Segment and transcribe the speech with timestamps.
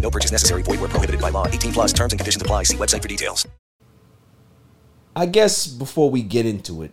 [0.00, 0.62] No purchase necessary.
[0.62, 1.46] Void where prohibited by law.
[1.46, 2.64] 18 plus terms and conditions apply.
[2.64, 3.46] See website for details.
[5.14, 6.92] I guess before we get into it,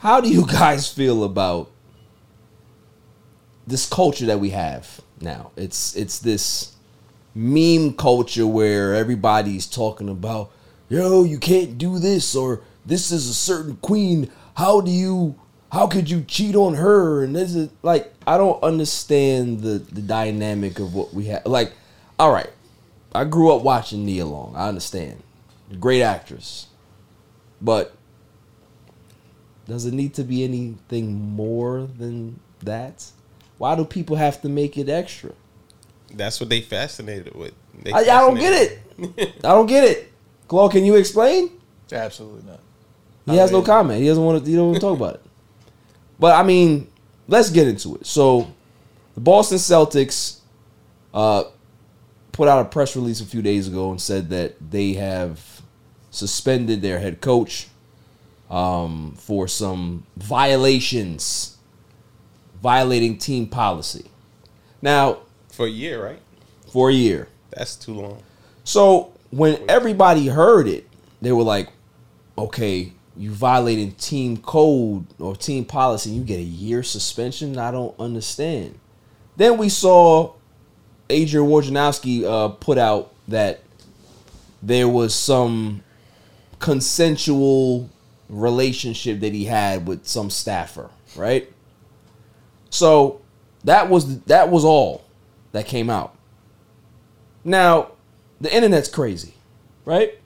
[0.00, 1.70] how do you guys feel about
[3.66, 5.50] this culture that we have now?
[5.56, 6.74] It's it's this
[7.34, 10.50] meme culture where everybody's talking about,
[10.88, 14.30] yo, you can't do this or this is a certain queen.
[14.56, 15.38] How do you
[15.70, 17.22] how could you cheat on her?
[17.22, 21.46] And this is like I don't understand the the dynamic of what we have.
[21.46, 21.72] Like,
[22.18, 22.50] all right,
[23.14, 24.54] I grew up watching Nia Long.
[24.56, 25.22] I understand,
[25.78, 26.66] great actress,
[27.60, 27.94] but
[29.66, 33.10] does it need to be anything more than that?
[33.58, 35.32] Why do people have to make it extra?
[36.14, 37.52] That's what they fascinated with.
[37.82, 39.34] They I, I don't get it.
[39.44, 40.10] I don't get it.
[40.46, 41.50] Claude, can you explain?
[41.92, 42.60] Absolutely not.
[43.26, 44.00] He has no comment.
[44.00, 44.50] He doesn't want to.
[44.50, 45.22] He don't want to talk about it.
[46.18, 46.88] But I mean,
[47.26, 48.06] let's get into it.
[48.06, 48.52] So,
[49.14, 50.38] the Boston Celtics
[51.14, 51.44] uh,
[52.32, 55.62] put out a press release a few days ago and said that they have
[56.10, 57.68] suspended their head coach
[58.50, 61.56] um, for some violations,
[62.62, 64.10] violating team policy.
[64.80, 65.18] Now,
[65.50, 66.20] For a year, right?
[66.72, 67.28] for a year.
[67.50, 68.22] That's too long.
[68.64, 70.86] So when everybody heard it,
[71.20, 71.68] they were like,
[72.36, 77.98] "Okay, you violating team code or team policy, you get a year suspension." I don't
[77.98, 78.78] understand.
[79.36, 80.34] Then we saw
[81.10, 83.60] Adrian Wojnarowski uh, put out that
[84.62, 85.82] there was some
[86.58, 87.88] consensual
[88.28, 91.50] relationship that he had with some staffer, right?
[92.70, 93.20] So
[93.64, 95.04] that was that was all
[95.52, 96.14] that came out.
[97.44, 97.92] Now,
[98.40, 99.34] the internet's crazy,
[99.84, 100.18] right?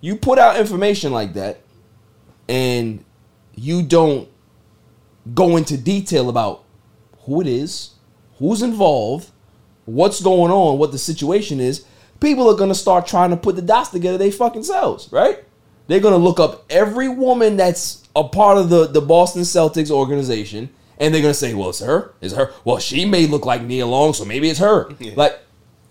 [0.00, 1.60] You put out information like that
[2.48, 3.04] and
[3.54, 4.28] you don't
[5.34, 6.64] go into detail about
[7.20, 7.90] who it is,
[8.38, 9.30] who's involved,
[9.84, 11.84] what's going on, what the situation is,
[12.20, 15.44] people are going to start trying to put the dots together they fucking selves, right?
[15.86, 19.90] They're going to look up every woman that's a part of the, the Boston Celtics
[19.90, 22.14] organization and they're going to say, well, it's her.
[22.20, 22.52] It's her.
[22.64, 24.88] Well, she may look like Nia Long, so maybe it's her.
[25.16, 25.40] Like,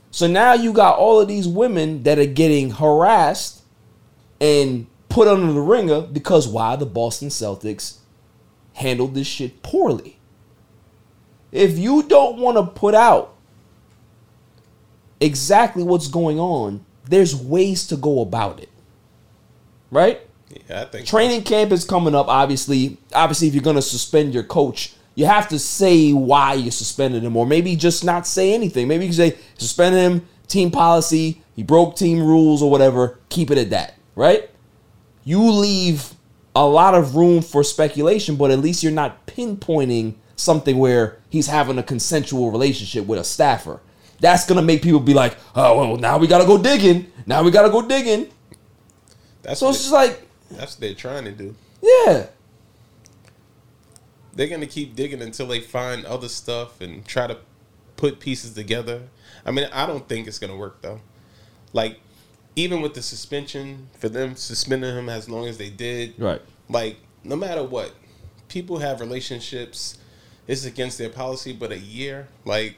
[0.10, 3.62] so now you got all of these women that are getting harassed
[4.40, 7.98] and put under the ringer because why the Boston Celtics
[8.74, 10.18] handled this shit poorly.
[11.52, 13.36] If you don't want to put out
[15.20, 18.70] exactly what's going on, there's ways to go about it.
[19.90, 20.22] Right?
[20.70, 22.98] Yeah, I think Training camp is coming up, obviously.
[23.14, 27.24] Obviously, if you're going to suspend your coach, you have to say why you suspended
[27.24, 28.88] him, or maybe just not say anything.
[28.88, 33.20] Maybe you can say, suspend him, team policy, he broke team rules, or whatever.
[33.30, 34.50] Keep it at that, right?
[35.24, 36.14] You leave
[36.56, 41.48] a lot of room for speculation, but at least you're not pinpointing something where he's
[41.48, 43.80] having a consensual relationship with a staffer.
[44.20, 47.12] That's gonna make people be like, oh well, now we gotta go digging.
[47.26, 48.30] Now we gotta go digging.
[49.44, 51.56] That's So what it's just like, that's what they're trying to do.
[51.82, 52.28] yeah,
[54.34, 57.38] They're gonna keep digging until they find other stuff and try to
[57.98, 59.04] put pieces together.
[59.46, 61.02] I mean, I don't think it's gonna work though.
[61.74, 62.00] Like,
[62.56, 66.42] even with the suspension for them suspending him as long as they did, right.
[66.70, 67.94] like no matter what,
[68.48, 69.98] people have relationships.
[70.48, 72.76] It's against their policy, but a year, like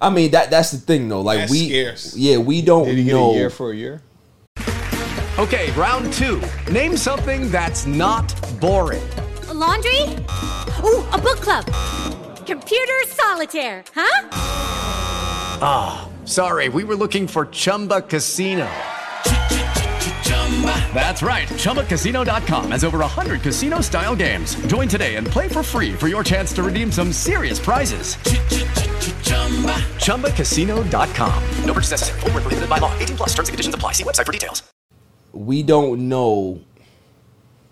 [0.00, 1.20] I mean that that's the thing though.
[1.20, 2.16] Like That's we, scarce.
[2.16, 3.30] yeah, we don't Did he get know.
[3.30, 4.02] a year for a year?
[5.38, 6.40] Okay, round two.
[6.70, 9.02] Name something that's not boring.
[9.48, 10.00] A laundry?
[10.82, 11.66] Ooh, a book club.
[12.46, 14.28] Computer solitaire, huh?
[15.60, 18.68] Ah, sorry, we were looking for Chumba Casino.
[20.94, 21.46] That's right.
[21.48, 24.54] ChumbaCasino.com has over 100 casino style games.
[24.66, 28.16] Join today and play for free for your chance to redeem some serious prizes.
[30.06, 31.42] ChumbaCasino.com.
[31.64, 32.20] No purchase necessary.
[32.20, 32.96] Void where prohibited by law.
[32.98, 33.92] 18 plus terms and conditions apply.
[33.92, 34.62] See website for details.
[35.32, 36.60] we don't know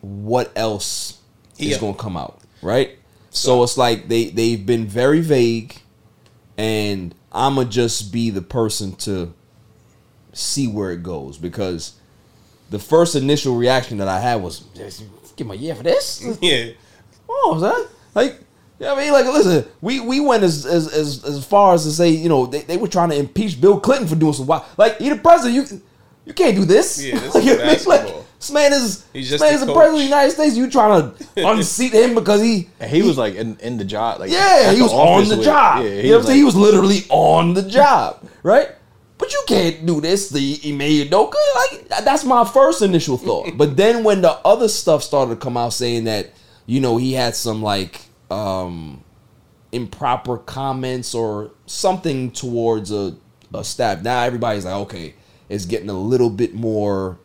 [0.02, 1.18] what else
[1.58, 1.78] is Yeah.
[1.78, 2.90] going to come out, right?
[3.30, 5.80] So it's like they they've been very vague,
[6.58, 9.34] and I'ma just be the person to
[10.32, 11.94] see where it goes because
[12.70, 14.64] the first initial reaction that I had was,
[15.36, 16.70] "Give my yeah for this." Yeah.
[17.28, 17.86] Oh, son.
[18.14, 18.40] Like,
[18.78, 19.12] what I mean?
[19.12, 22.46] Like, listen, we, we went as, as as as far as to say, you know,
[22.46, 24.64] they, they were trying to impeach Bill Clinton for doing some wild.
[24.76, 25.82] Like, he the president, you
[26.26, 27.02] you can't do this.
[27.02, 27.84] Yeah, this like, is you know what I mean?
[27.86, 28.23] Like, basketball.
[28.46, 29.76] This man is He's this man the is the coach.
[29.76, 30.56] president of the United States.
[30.56, 34.20] You trying to unseat him because he And he was like in, in the job.
[34.20, 35.84] Like yeah, he was on the with- job.
[35.84, 36.26] Yeah, you know what I'm saying?
[36.26, 38.68] like- He was literally on the job, right?
[39.16, 41.34] But you can't do this, the Ime Udoka.
[41.56, 43.50] Like that's my first initial thought.
[43.56, 46.32] but then when the other stuff started to come out saying that,
[46.66, 48.00] you know, he had some like
[48.30, 49.02] um
[49.72, 53.16] improper comments or something towards a,
[53.52, 54.02] a staff.
[54.02, 55.14] Now everybody's like, okay,
[55.48, 57.18] it's getting a little bit more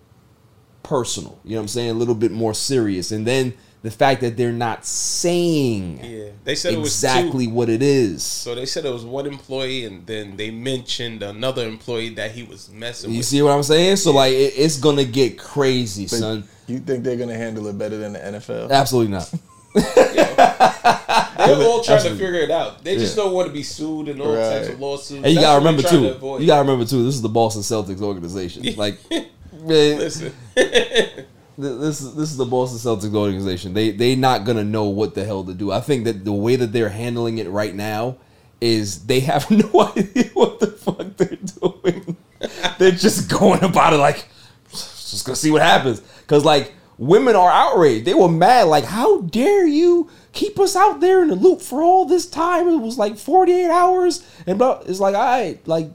[0.89, 1.39] personal.
[1.43, 1.89] You know what I'm saying?
[1.91, 3.11] A little bit more serious.
[3.11, 3.53] And then
[3.83, 6.25] the fact that they're not saying Yeah.
[6.43, 7.53] They said it was exactly two.
[7.53, 8.23] what it is.
[8.23, 12.43] So they said it was one employee, and then they mentioned another employee that he
[12.43, 13.25] was messing You with.
[13.27, 13.97] see what I'm saying?
[13.97, 16.43] So like it, it's gonna get crazy, But son.
[16.67, 18.69] You think they're gonna handle it better than the NFL?
[18.71, 19.31] Absolutely not.
[19.73, 22.09] They're all trying Absolutely.
[22.09, 22.83] to figure it out.
[22.83, 23.23] They just Yeah.
[23.23, 25.11] don't want to be sued and all types of lawsuits.
[25.23, 26.19] And you That's gotta remember too.
[26.19, 26.37] to.
[26.41, 27.03] You gotta remember too.
[27.05, 28.63] This is the Boston Celtics organization.
[28.77, 29.25] Like, man,
[29.69, 33.73] Listen, this is this is the Boston Celtics organization.
[33.73, 35.71] They they not gonna know what the hell to do.
[35.71, 38.17] I think that the way that they're handling it right now
[38.61, 42.17] is they have no idea what the fuck they're doing.
[42.77, 44.27] they're just going about it like
[44.71, 46.01] just gonna see what happens.
[46.27, 48.05] Cause like women are outraged.
[48.05, 48.63] They were mad.
[48.63, 52.67] Like, how dare you keep us out there in the loop for all this time?
[52.67, 54.25] It was like 48 hours.
[54.45, 55.89] And but it's like, all right, like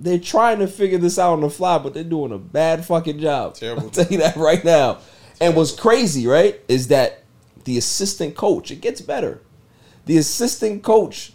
[0.00, 3.20] they're trying to figure this out on the fly, but they're doing a bad fucking
[3.20, 3.54] job.
[3.56, 3.84] Terrible.
[3.84, 4.98] I'll tell you that right now.
[5.40, 7.22] And what's crazy, right, is that
[7.64, 9.40] the assistant coach, it gets better.
[10.06, 11.32] The assistant coach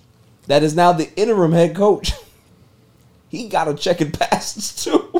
[0.47, 2.11] that is now the interim head coach,
[3.29, 5.11] he got a check and passes too.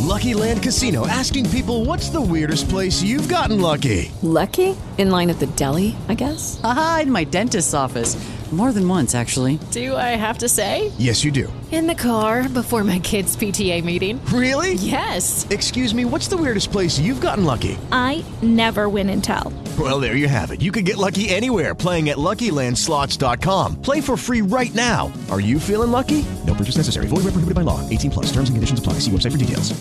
[0.00, 4.12] Lucky Land Casino asking people what's the weirdest place you've gotten lucky?
[4.22, 4.76] Lucky?
[4.98, 6.60] In line at the deli, I guess?
[6.62, 8.16] Aha, in my dentist's office.
[8.52, 9.58] More than once, actually.
[9.70, 10.92] Do I have to say?
[10.98, 11.50] Yes, you do.
[11.72, 14.22] In the car before my kids' PTA meeting.
[14.26, 14.74] Really?
[14.74, 15.46] Yes.
[15.48, 17.78] Excuse me, what's the weirdest place you've gotten lucky?
[17.90, 19.50] I never win and tell.
[19.78, 20.60] Well, there you have it.
[20.60, 23.80] You can get lucky anywhere playing at LuckyLandSlots.com.
[23.80, 25.10] Play for free right now.
[25.30, 26.26] Are you feeling lucky?
[26.46, 27.06] No purchase necessary.
[27.06, 27.80] Void where prohibited by law.
[27.88, 28.26] 18 plus.
[28.26, 28.94] Terms and conditions apply.
[28.94, 29.72] See website for details.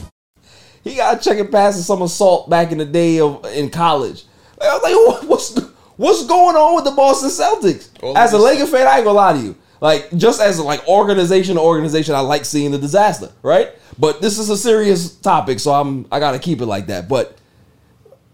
[0.86, 3.70] He got a check and pass and some assault back in the day of in
[3.70, 4.24] college.
[4.62, 5.60] Like, I was like, what's
[5.98, 7.90] what's going on with the Boston Celtics?
[8.02, 9.56] All As a this- Laker fan, I ain't gonna lie to you.
[9.82, 13.72] Like, just as like organization to organization, I like seeing the disaster, right?
[13.98, 17.10] But this is a serious topic, so I'm I gotta keep it like that.
[17.10, 17.38] But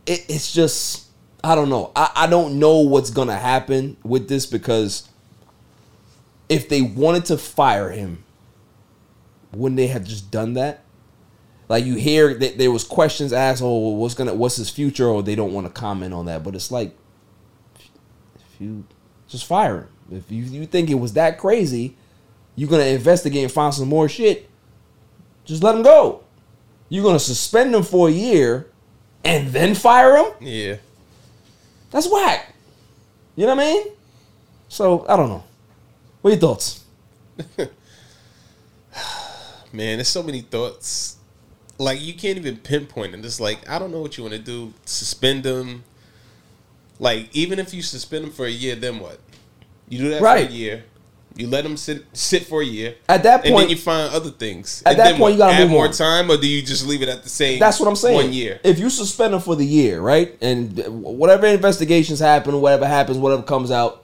[0.06, 1.08] it, it's just
[1.44, 1.92] I don't know.
[1.96, 5.08] I, I don't know what's gonna happen with this because
[6.50, 8.24] if they wanted to fire him,
[9.54, 10.84] wouldn't they have just done that?
[11.70, 15.24] Like you hear that there was questions asked, oh, what's gonna, what's his future, or
[15.24, 16.44] they don't want to comment on that.
[16.44, 16.94] But it's like,
[17.78, 18.86] if you
[19.28, 20.18] just fire him.
[20.18, 21.96] If you, you think it was that crazy,
[22.56, 24.50] you're gonna investigate and find some more shit.
[25.46, 26.24] Just let him go.
[26.90, 28.68] You're gonna suspend him for a year,
[29.24, 30.32] and then fire him.
[30.40, 30.78] yeah.
[31.92, 32.54] That's whack.
[33.36, 33.88] You know what I mean?
[34.68, 35.44] So I don't know.
[36.22, 36.84] What are your thoughts?
[39.72, 41.18] Man, there's so many thoughts.
[41.78, 43.24] Like you can't even pinpoint it.
[43.24, 44.74] It's like I don't know what you want to do.
[44.86, 45.84] Suspend them.
[47.00, 49.20] Like even if you suspend them for a year, then what?
[49.90, 50.46] You do that Right.
[50.48, 50.84] for a year.
[51.36, 52.96] You let them sit sit for a year.
[53.08, 54.82] At that and point- then you find other things.
[54.86, 55.94] At And that then point, you gotta add move more on.
[55.94, 57.60] time, or do you just leave it at the same?
[57.60, 58.16] That's what I'm saying.
[58.16, 58.60] One year.
[58.64, 63.44] If you suspend him for the year, right, and whatever investigations happen, whatever happens, whatever
[63.44, 64.04] comes out,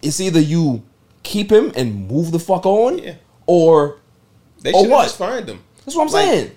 [0.00, 0.82] it's either you
[1.24, 3.14] keep him and move the fuck on, Yeah.
[3.46, 3.96] or
[4.62, 5.02] They or should what?
[5.04, 5.64] just find them.
[5.84, 6.50] That's what I'm Like, saying.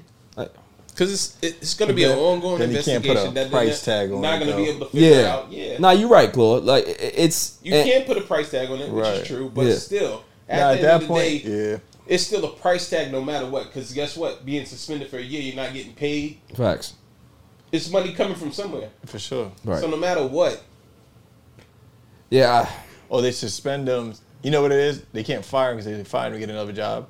[0.99, 3.33] Like, Because it's it's going to be an ongoing then you can't put a investigation
[3.35, 5.51] that price they're tag on not it, going to be able to figure yeah, out.
[5.51, 5.77] Yeah.
[5.77, 6.63] Nah, you're right, Claude.
[6.63, 9.13] Like it's You and- can't put a price tag on it, which Right.
[9.19, 9.75] is true, but Yeah.
[9.75, 11.77] still, at, Nah, the at end that of the point, day, yeah.
[12.07, 13.65] it's still a price tag no matter what.
[13.65, 14.45] Because guess what?
[14.45, 16.39] Being suspended for a year, you're not getting paid.
[16.55, 16.93] facts.
[17.71, 18.89] It's money coming from somewhere.
[19.05, 19.51] For sure.
[19.63, 19.79] Right.
[19.79, 20.61] So no matter what,
[22.31, 22.69] Yeah, I-
[23.09, 24.13] Or they suspend them.
[24.43, 25.01] You know what it is?
[25.13, 27.07] They can't fire him because they fire him to get another job.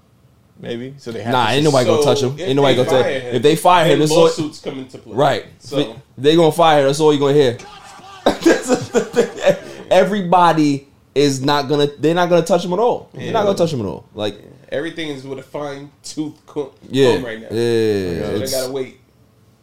[0.59, 0.93] Maybe.
[0.97, 2.35] So they have Nah, ain't nobody gonna touch him.
[2.39, 3.05] Ain't nobody gonna touch.
[3.05, 5.15] him, If they fire him, then it's all, lawsuits come into play.
[5.15, 5.45] right.
[5.59, 6.81] So they gonna fire.
[6.81, 7.57] him, That's all you're gonna hear.
[8.25, 9.85] That's the thing.
[9.89, 11.87] Everybody is not gonna.
[11.97, 13.09] They're not gonna touch him at all.
[13.13, 14.05] They're not gonna touch him at all.
[14.13, 14.35] Like
[14.71, 17.47] Everything is with a fine tooth comb yeah, right now.
[17.49, 18.21] yeah.
[18.21, 18.99] So they gotta wait.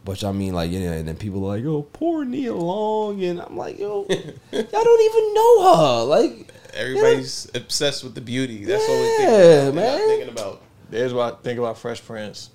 [0.05, 3.41] Which I mean, like, yeah, and then people are like, "Yo, poor Nia Long," and
[3.41, 4.07] I'm like, "Yo,
[4.53, 8.65] y'all don't even know her." Like, Everybody's obsessed with the beauty.
[8.65, 9.21] That's all they think.
[9.31, 9.47] Yeah, about.
[9.47, 10.09] They're not man.
[10.09, 10.62] thinking about.
[10.90, 12.50] There's what I think about Fresh Prince.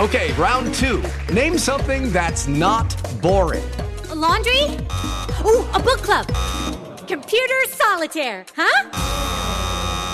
[0.00, 1.02] Okay, round two.
[1.32, 3.64] Name something that's not boring.
[4.10, 4.62] A laundry?
[5.44, 6.26] Ooh, a book club.
[7.06, 8.90] Computer solitaire, huh?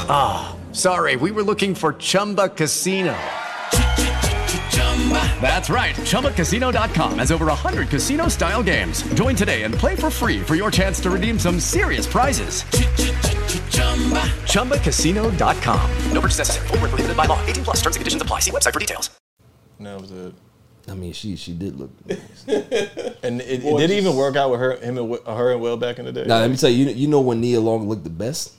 [0.09, 3.17] Ah, sorry, we were looking for Chumba Casino.
[5.41, 5.97] That's right.
[5.97, 9.03] ChumbaCasino.com has over 100 casino style games.
[9.15, 12.63] Join today and play for free for your chance to redeem some serious prizes.
[14.53, 15.91] ChumbaCasino.com.
[16.13, 16.69] No purchase necessary.
[16.69, 17.45] Void where prohibited by law.
[17.47, 18.41] 18 plus terms and conditions apply.
[18.41, 19.11] See website for details.
[19.79, 20.35] And that was it.
[20.89, 21.91] I mean, she she did look.
[22.07, 22.21] Nice.
[23.23, 25.99] And it, it didn't even work out with her, him, and her and Will back
[25.99, 26.25] in the day.
[26.25, 28.55] Now let me tell you, you you know when Nia Long looked the best.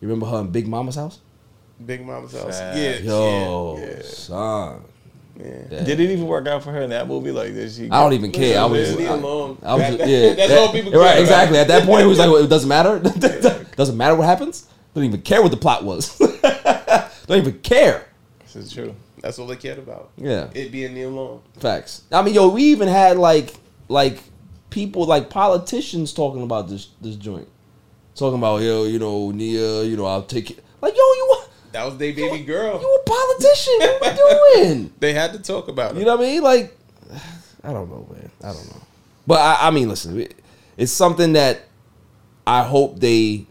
[0.00, 1.20] You remember her in Big Mama's house?
[1.84, 2.58] Big Mama's house.
[2.58, 2.78] Facts.
[2.78, 2.98] Yeah.
[2.98, 4.02] Yo, yeah, yeah.
[4.02, 4.84] son.
[5.38, 5.84] Yeah.
[5.84, 7.30] Did it even work out for her in that movie?
[7.30, 7.90] Like, did she?
[7.90, 8.58] I don't even care.
[8.60, 9.58] I was, I, alone.
[9.62, 10.34] I was, That- yeah.
[10.34, 11.20] that's that- all people care Right, about.
[11.20, 11.58] exactly.
[11.58, 12.98] At that point, it was like, well, it doesn't matter.
[13.76, 14.66] doesn't matter what happens.
[14.94, 16.16] Don't even care what the plot was.
[17.26, 18.06] don't even care.
[18.40, 18.94] This is true.
[19.20, 20.10] That's all they cared about.
[20.16, 20.48] Yeah.
[20.54, 21.42] It being Nia Long.
[21.58, 22.02] Facts.
[22.12, 23.54] I mean, yo, we even had like
[23.88, 24.22] like
[24.70, 27.48] people like politicians talking about this this joint,
[28.14, 30.64] talking about yo, you know, Nia, you know, I'll take it.
[30.80, 31.02] Like, yo,
[31.76, 32.80] That was their baby girl.
[32.80, 33.74] you a politician?
[33.80, 34.92] What are you doing?
[34.98, 35.98] They had to talk about it.
[35.98, 36.42] You know what I mean?
[36.42, 36.74] Like,
[37.62, 38.30] I don't know, man.
[38.42, 38.80] I don't know.
[39.26, 40.26] But I, I mean, listen,
[40.78, 41.64] it's something that
[42.46, 43.44] I hope they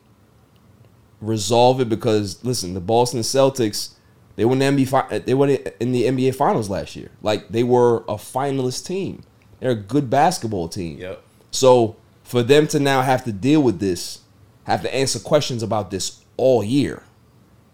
[1.22, 3.92] resolve it because listen, the Boston Celtics
[4.38, 7.12] they won the NBA they won in the NBA Finals last year.
[7.22, 9.22] Like they were a finalist team.
[9.60, 10.98] They're a good basketball team.
[10.98, 11.22] Yep.
[11.52, 14.22] So for them to now have to deal with this,
[14.64, 17.04] have to answer questions about this all year.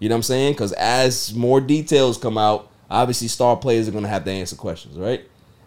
[0.01, 0.53] You know what I'm saying?
[0.53, 4.55] Because as more details come out, obviously star players are going to have to answer
[4.55, 5.21] questions, right?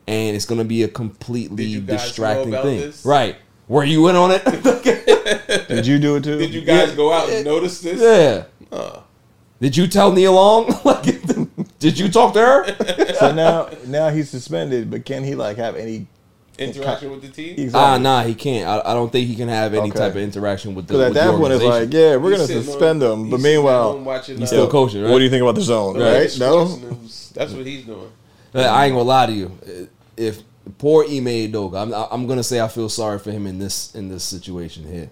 [0.09, 3.05] And it's going to be a completely Did you guys know distracting about thing, this?
[3.07, 3.37] right?
[3.69, 4.45] Were you in on it?
[5.69, 6.37] Did you do it too?
[6.37, 8.01] Did you guys go out and notice this?
[8.01, 8.77] yeah.
[8.77, 9.03] Uh,
[9.61, 10.67] Did you tell Nia Long?
[10.85, 11.05] like,
[11.79, 13.15] did you talk to her?
[13.15, 16.09] So now, now he's suspended, but can he like have any?
[16.59, 17.51] Interaction with the team?
[17.59, 17.81] Exactly.
[17.81, 18.69] Ah, nah, he can't.
[18.69, 19.99] I, I don't think he can have any Okay.
[19.99, 20.95] type of interaction with the.
[20.95, 23.37] Because at that the point, it's like, yeah, we're He's gonna suspend on- him, but
[23.37, 25.11] he's sitting at meanwhile, watching, he's uh, still coaching, right?
[25.11, 25.99] what do you think about the zone?
[25.99, 26.21] Right.
[26.21, 26.39] Right?
[26.39, 26.67] No.
[27.35, 28.11] That's what he's doing.
[28.53, 29.89] Like, I ain't gonna lie to you.
[30.17, 30.43] If
[30.79, 34.09] poor Ime Udoka, I'm I'm gonna say I feel sorry for him in this in
[34.09, 35.11] this situation here.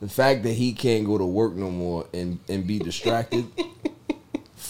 [0.00, 3.46] The fact that he can't go to work no more and and be distracted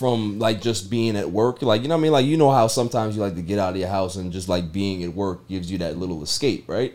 [0.00, 2.12] from like just being at work, like you know what I mean.
[2.12, 4.48] Like you know how sometimes you like to get out of your house and just
[4.48, 6.94] like being at work gives you that little escape, right?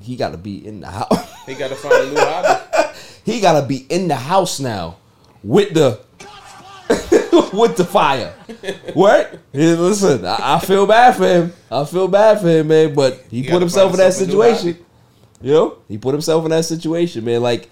[0.00, 1.34] He got to be in the house.
[1.46, 2.98] He got to find a new hobby.
[3.24, 4.96] he got to be in the house now
[5.44, 6.00] with the
[7.52, 8.34] with the fire.
[8.94, 9.38] What?
[9.52, 11.52] Hey, listen, I, I feel bad for him.
[11.70, 12.94] I feel bad for him, man.
[12.96, 14.86] But he, put himself in that himself a new situation.
[15.40, 17.42] You know, he put himself in that situation, man.
[17.42, 17.70] Like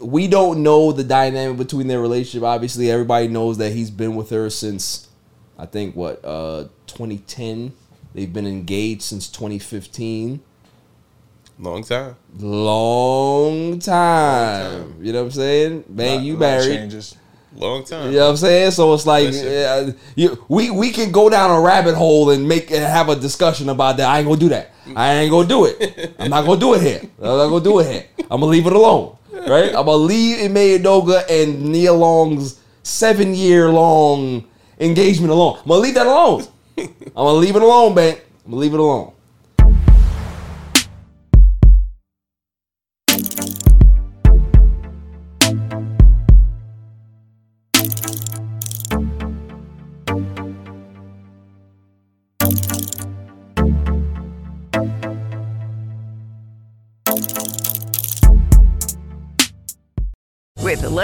[0.00, 2.42] we don't know the dynamic between their relationship.
[2.44, 5.08] Obviously, everybody knows that he's been with her since
[5.58, 7.72] I think what uh 2010.
[8.12, 10.40] They've been engaged since 2015
[11.60, 12.16] Long time.
[12.38, 14.94] long time.
[15.00, 15.84] You know what I'm saying?
[15.88, 16.64] Man, Lot- you married.
[16.64, 17.16] changes.
[17.54, 18.10] Long time.
[18.12, 18.70] You know what I'm saying?
[18.70, 22.70] So it's like uh, you, we we can go down a rabbit hole and make
[22.70, 24.08] and have a discussion about that.
[24.08, 24.70] I ain't gonna do that.
[24.96, 26.14] I ain't gonna do it.
[26.18, 27.00] I'm not gonna do it here.
[27.20, 28.04] I'm not gonna do it here.
[28.30, 29.16] I'm gonna leave it alone.
[29.50, 29.74] Right?
[29.74, 34.44] I'm gonna leave Ime Udoka and Nia Long's seven year long
[34.78, 35.58] engagement alone.
[35.58, 36.44] I'm gonna leave that alone.
[36.78, 38.14] I'm gonna leave it alone, man.
[38.44, 39.12] I'm gonna leave it alone.